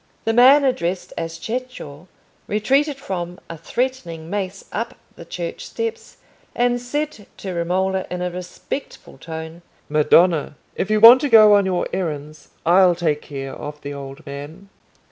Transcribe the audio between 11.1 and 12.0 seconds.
to go on your